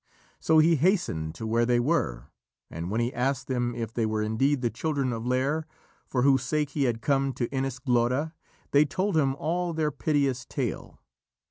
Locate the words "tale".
10.43-10.99